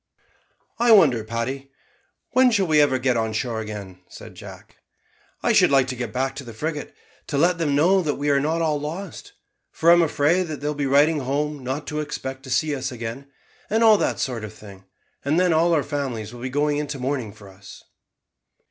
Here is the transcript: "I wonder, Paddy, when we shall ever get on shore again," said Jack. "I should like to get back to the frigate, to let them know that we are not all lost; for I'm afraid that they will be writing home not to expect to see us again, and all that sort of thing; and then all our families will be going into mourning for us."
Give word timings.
"I 0.79 0.91
wonder, 0.93 1.23
Paddy, 1.23 1.69
when 2.31 2.47
we 2.47 2.53
shall 2.53 2.73
ever 2.73 2.97
get 2.97 3.15
on 3.17 3.33
shore 3.33 3.59
again," 3.61 4.01
said 4.09 4.33
Jack. 4.33 4.77
"I 5.43 5.53
should 5.53 5.69
like 5.69 5.85
to 5.89 5.95
get 5.95 6.11
back 6.11 6.35
to 6.37 6.43
the 6.43 6.55
frigate, 6.55 6.95
to 7.27 7.37
let 7.37 7.59
them 7.59 7.75
know 7.75 8.01
that 8.01 8.15
we 8.15 8.31
are 8.31 8.39
not 8.39 8.63
all 8.63 8.79
lost; 8.79 9.33
for 9.69 9.91
I'm 9.91 10.01
afraid 10.01 10.47
that 10.47 10.59
they 10.59 10.65
will 10.65 10.73
be 10.73 10.87
writing 10.87 11.19
home 11.19 11.63
not 11.63 11.85
to 11.85 11.99
expect 11.99 12.41
to 12.45 12.49
see 12.49 12.73
us 12.75 12.91
again, 12.91 13.27
and 13.69 13.83
all 13.83 13.99
that 13.99 14.17
sort 14.19 14.43
of 14.43 14.55
thing; 14.55 14.85
and 15.23 15.39
then 15.39 15.53
all 15.53 15.71
our 15.71 15.83
families 15.83 16.33
will 16.33 16.41
be 16.41 16.49
going 16.49 16.77
into 16.77 16.97
mourning 16.97 17.31
for 17.31 17.47
us." 17.47 17.83